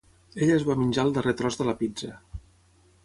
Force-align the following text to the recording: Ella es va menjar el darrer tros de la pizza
Ella 0.45 0.55
es 0.59 0.63
va 0.69 0.75
menjar 0.79 1.05
el 1.09 1.13
darrer 1.17 1.35
tros 1.43 1.59
de 1.61 1.69
la 1.71 1.77
pizza 1.83 2.11